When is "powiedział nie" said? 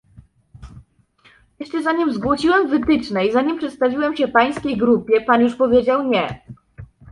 5.55-6.41